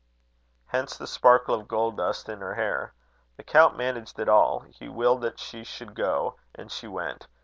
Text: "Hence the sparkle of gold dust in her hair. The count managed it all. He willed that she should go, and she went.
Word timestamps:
"Hence 0.69 0.97
the 0.97 1.05
sparkle 1.05 1.53
of 1.53 1.67
gold 1.67 1.97
dust 1.97 2.27
in 2.27 2.39
her 2.39 2.55
hair. 2.55 2.95
The 3.37 3.43
count 3.43 3.77
managed 3.77 4.17
it 4.17 4.27
all. 4.27 4.61
He 4.61 4.89
willed 4.89 5.21
that 5.21 5.37
she 5.37 5.63
should 5.63 5.93
go, 5.93 6.37
and 6.55 6.71
she 6.71 6.87
went. 6.87 7.27